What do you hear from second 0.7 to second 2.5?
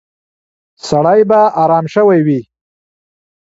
سړی به ارام شوی وي.